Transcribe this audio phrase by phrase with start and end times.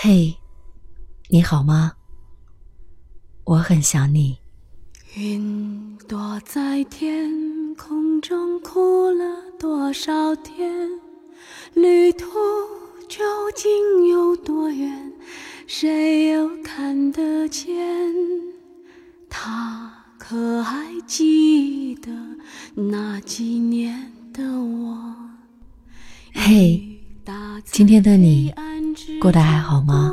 [0.00, 0.36] 嘿，
[1.28, 1.94] 你好吗？
[3.42, 4.38] 我很想你。
[5.16, 9.24] 云朵在天空中哭了
[9.58, 10.88] 多少天？
[11.74, 12.28] 旅途
[13.08, 13.24] 究
[13.56, 15.12] 竟有多远？
[15.66, 17.76] 谁又看得见？
[19.28, 22.12] 他可还记得
[22.76, 25.16] 那几年的我？
[26.34, 27.00] 嘿，
[27.64, 28.50] 今天的你
[29.20, 30.12] 过得还好吗？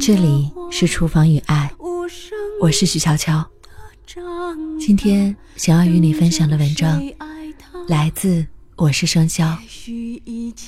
[0.00, 1.72] 这里是厨房与爱，
[2.60, 3.44] 我是许悄悄。
[4.78, 7.02] 今天想要与你分享的文章
[7.88, 9.56] 来自我是生肖，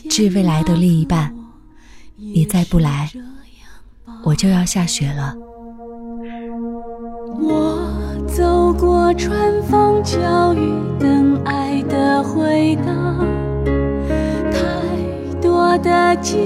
[0.09, 1.35] 致未来的另一半。
[2.17, 3.11] 你再不来，
[4.25, 5.35] 我就要下雪了。
[7.39, 10.19] 我走过春风秋
[15.87, 16.37] 的记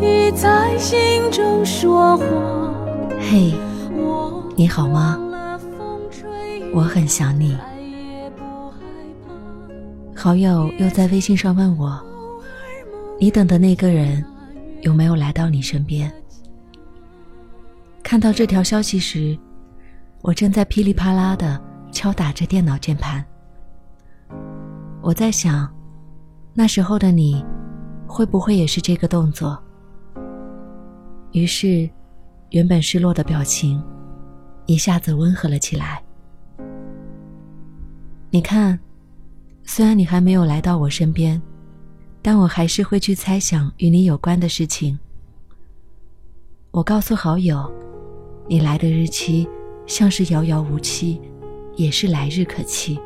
[0.00, 2.24] 忆在心中说话。
[3.18, 3.52] 嘿，
[4.54, 5.18] 你好吗？
[6.72, 7.58] 我很想你。
[10.14, 12.00] 好友又在微信上问我
[13.18, 14.24] ：“你等的那个人
[14.82, 16.10] 有没有来到你身边？”
[18.04, 19.36] 看到这条消息时，
[20.20, 23.24] 我正在噼里啪啦的敲打着电脑键盘。
[25.00, 25.68] 我在想，
[26.54, 27.44] 那时候的你，
[28.12, 29.58] 会不会也是这个动作？
[31.30, 31.88] 于是，
[32.50, 33.82] 原本失落的表情，
[34.66, 36.04] 一下子温和了起来。
[38.28, 38.78] 你看，
[39.64, 41.40] 虽然你还没有来到我身边，
[42.20, 44.98] 但我还是会去猜想与你有关的事情。
[46.70, 47.72] 我告诉好友，
[48.46, 49.48] 你来的日期
[49.86, 51.18] 像是遥遥无期，
[51.76, 53.00] 也是来日可期。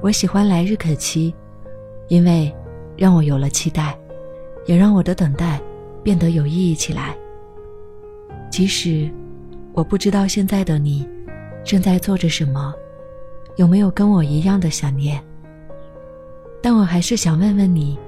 [0.00, 1.34] 我喜欢来日可期，
[2.06, 2.54] 因为
[3.02, 3.98] 让我有了期待，
[4.64, 5.60] 也让我的等待
[6.04, 7.16] 变得有意义起来。
[8.48, 9.10] 即使
[9.72, 11.04] 我不知道现在的你
[11.64, 12.72] 正在做着什么。
[13.56, 15.20] 有没有跟我一样的想念？
[16.62, 17.98] 但我还是想问问你，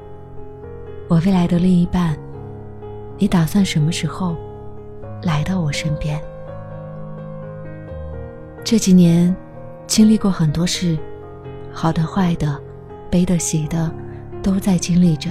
[1.08, 2.16] 我未来的另一半，
[3.18, 4.36] 你打算什么时候
[5.24, 6.22] 来到我身边？
[8.62, 9.34] 这几年
[9.88, 10.96] 经历过很多事，
[11.72, 12.62] 好的、坏的，
[13.10, 13.92] 悲的、喜的，
[14.44, 15.30] 都在经历着，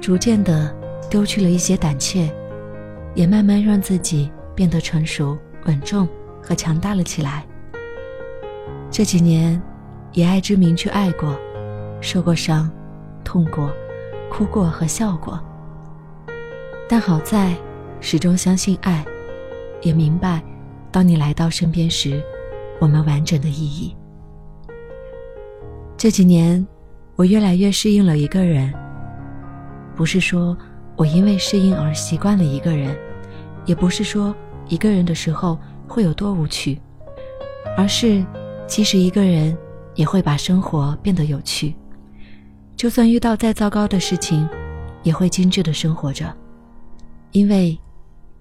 [0.00, 0.72] 逐渐的
[1.10, 2.32] 丢去了一些胆怯，
[3.16, 6.08] 也慢慢让自己变得成熟、稳重
[6.40, 7.44] 和强大了起来。
[8.92, 9.60] 这几年，
[10.12, 11.36] 以爱之名去爱过，
[12.00, 12.70] 受过伤，
[13.24, 13.72] 痛过，
[14.30, 15.40] 哭过和笑过。
[16.88, 17.56] 但好在，
[18.00, 19.04] 始终相信爱，
[19.82, 20.40] 也明白，
[20.92, 22.22] 当你来到身边时，
[22.78, 23.96] 我们完整的意义。
[25.96, 26.64] 这几年，
[27.16, 28.72] 我越来越适应了一个人。
[29.96, 30.56] 不是说
[30.94, 32.96] 我因为适应而习惯了一个人，
[33.64, 34.34] 也不是说
[34.68, 36.80] 一个人的时候会有多无趣，
[37.76, 38.24] 而是。
[38.68, 39.56] 其实一个人
[39.94, 41.72] 也会把生活变得有趣，
[42.74, 44.44] 就算遇到再糟糕的事情，
[45.04, 46.36] 也会精致的生活着，
[47.30, 47.78] 因为，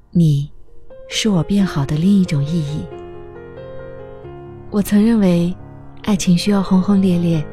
[0.09, 0.51] 你，
[1.07, 2.81] 是我变好的另一种意义。
[4.71, 5.55] 我曾认为，
[6.05, 7.45] 爱情需要轰轰烈烈，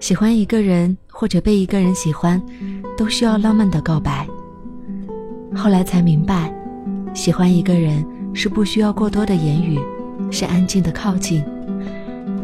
[0.00, 2.42] 喜欢一个人或者被一个人喜欢，
[2.96, 4.26] 都需要浪漫的告白。
[5.54, 6.52] 后来才明白，
[7.12, 9.78] 喜欢一个人是不需要过多的言语，
[10.30, 11.44] 是安静的靠近。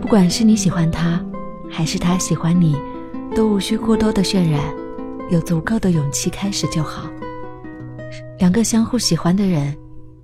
[0.02, 1.18] 不管是你喜欢他，
[1.70, 2.76] 还是他喜欢你，
[3.34, 4.60] 都无需过多的渲染，
[5.30, 7.10] 有足够的勇气开始就好。
[8.38, 9.74] 两个相互喜欢的人，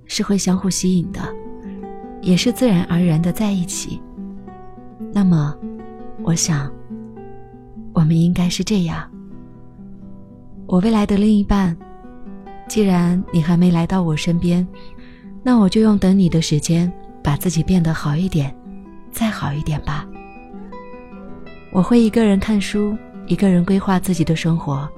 [0.05, 1.19] 是会相互吸引的，
[2.21, 3.99] 也是自然而然的在一起。
[5.11, 5.55] 那么，
[6.21, 6.71] 我想，
[7.93, 9.09] 我们应该是这样。
[10.65, 11.77] 我未来的另一半，
[12.67, 14.67] 既然你还没来到我身边，
[15.43, 16.91] 那我就用等你的时间，
[17.23, 18.53] 把自己变得好一点。
[19.11, 20.07] 再好一点吧。
[21.71, 24.89] 我会一个人看书，一个人规划自己的生活，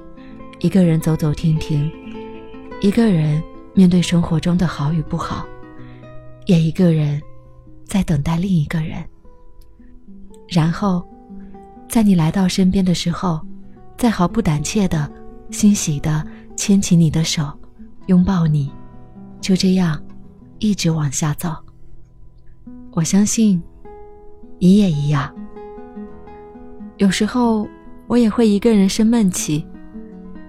[0.59, 1.91] 一个人走走停停，
[2.79, 3.43] 一个人
[3.73, 5.45] 面对生活中的好与不好，
[6.45, 7.21] 也一个人
[7.83, 9.03] 在等待另一个人。
[10.47, 11.05] 然后，
[11.95, 13.39] 在你来到身边的时候，
[13.97, 15.09] 再毫不胆怯的、
[15.49, 16.27] 欣喜的
[16.57, 17.49] 牵起你的手，
[18.07, 18.69] 拥抱你，
[19.39, 19.97] 就这样
[20.59, 21.55] 一直往下走。
[22.91, 23.63] 我相信。
[24.59, 25.33] 你也一样。
[26.97, 27.65] 有时候
[28.07, 29.65] 我也会一个人生闷气，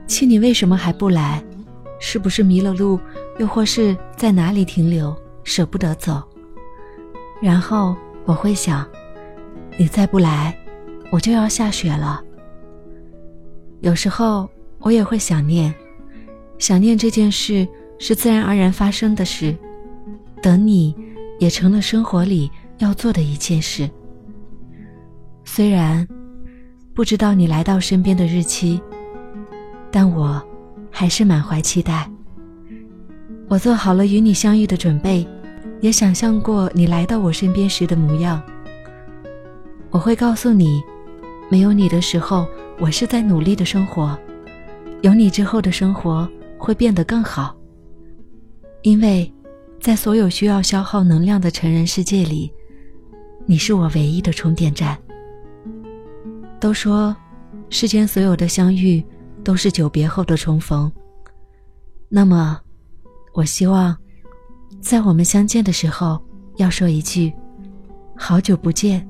[0.08, 1.40] 气你为什么还不来？
[2.00, 2.98] 是不是迷了路？
[3.38, 6.20] 又或是在哪里停留，舍不得走？
[7.40, 8.84] 然后我会想，
[9.78, 10.58] 你再不来，
[11.10, 12.22] 我就要下雪了。
[13.80, 14.48] 有时候
[14.78, 15.74] 我也会想念，
[16.58, 17.66] 想念这件事
[17.98, 19.56] 是自然而然发生的事，
[20.42, 20.94] 等你
[21.38, 23.88] 也成了生活里要做的一件事。
[25.44, 26.06] 虽然
[26.94, 28.80] 不知道你来到身边的日期，
[29.90, 30.42] 但我
[30.90, 32.10] 还是满怀期待。
[33.48, 35.26] 我做好了与你相遇的准备，
[35.80, 38.42] 也想象过你来到我身边时的模样。
[39.90, 40.82] 我会告诉你，
[41.48, 42.46] 没有你的时候，
[42.78, 44.16] 我是在努力的生活；
[45.02, 46.28] 有你之后的生活
[46.58, 47.56] 会变得更好。
[48.82, 49.32] 因为，
[49.80, 52.52] 在所有需要消耗能量的成人世界里，
[53.46, 54.98] 你是我唯一的充电站。
[56.58, 57.14] 都说，
[57.70, 59.04] 世间所有的相遇
[59.44, 60.90] 都是久别后的重逢。
[62.08, 62.58] 那么，
[63.32, 63.96] 我希望，
[64.80, 66.20] 在我们相见的时候，
[66.56, 67.32] 要说一句
[68.18, 69.06] ：“好久不见，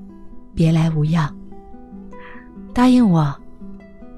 [0.55, 1.35] 别来无恙。”
[2.77, 3.35] 答应我，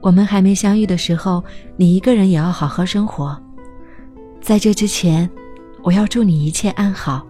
[0.01, 1.45] 我们还没相遇的时候，
[1.77, 3.41] 你一个人也要好好生活。
[4.41, 5.31] 在这之前，
[5.85, 7.25] 我要祝你一切安好。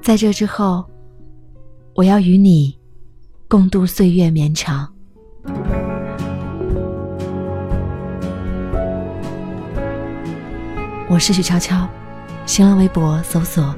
[0.00, 0.84] 在这之后，
[1.96, 2.78] 我要与你。
[3.48, 4.88] 共度岁月绵长。
[11.08, 11.88] 我是许悄悄，
[12.46, 13.74] 新浪微博搜索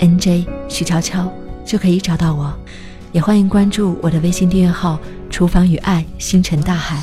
[0.00, 1.32] “nj 许悄悄”
[1.64, 2.52] 就可以找到我，
[3.12, 4.98] 也欢迎关注我的微信订阅号
[5.30, 7.02] “厨房与爱星辰大海”，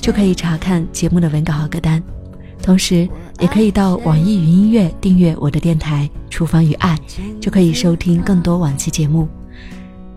[0.00, 2.02] 就可以查看节目的文稿和歌单。
[2.62, 3.06] 同时，
[3.40, 6.98] 也可以到网易云音乐订阅我的电台“厨房与爱”，
[7.40, 9.28] 就可以收听更多往期节目。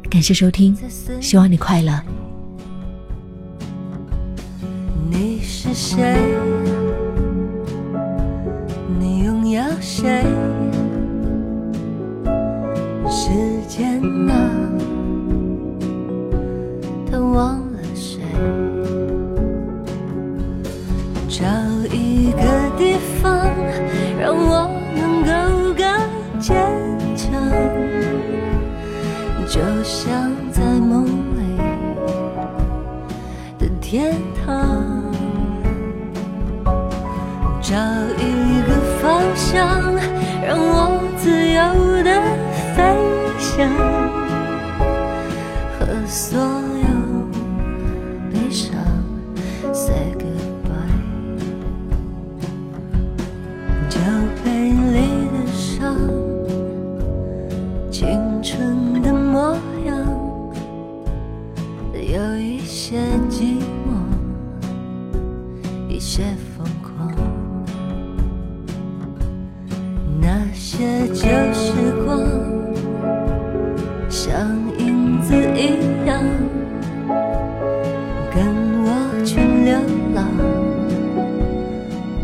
[0.10, 0.78] 感谢收听，
[1.20, 2.02] 希望你快乐。
[5.12, 6.18] 你是谁？
[8.98, 10.24] 你拥有谁？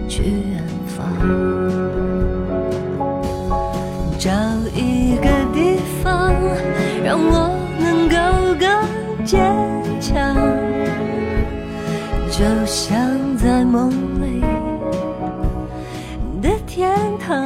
[0.08, 1.06] 去远方，
[4.20, 4.30] 找
[4.76, 6.34] 一个地方。
[7.06, 8.16] 让我能够
[8.58, 9.42] 更坚
[10.00, 10.34] 强，
[12.32, 12.98] 就像
[13.38, 13.92] 在梦
[14.22, 14.42] 里
[16.42, 17.46] 的天堂，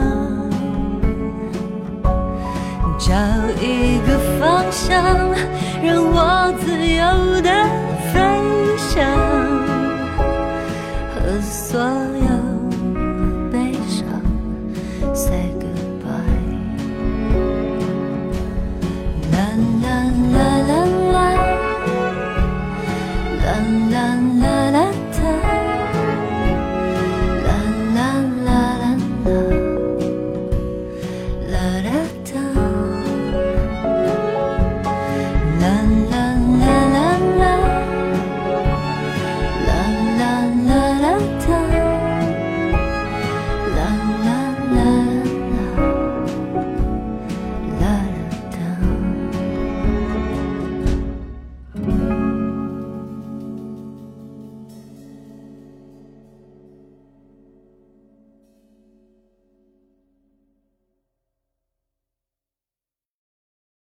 [2.99, 3.15] 找
[3.59, 5.03] 一个方向，
[5.81, 7.49] 让我自由的
[11.41, 12.46] 所有